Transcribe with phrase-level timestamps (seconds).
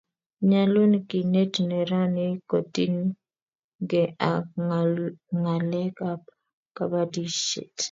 [0.49, 2.97] nyalun kinet neranik kotiny
[3.89, 4.45] ge ak
[5.39, 6.21] ng'alek ab
[6.75, 7.75] kabatishiet